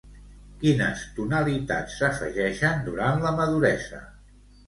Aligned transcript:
Quines 0.61 1.01
tonalitats 1.17 1.99
s'afegeixen 2.01 2.81
durant 2.89 3.23
la 3.27 3.35
maduresa? 3.41 4.01